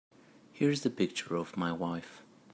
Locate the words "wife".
1.71-2.23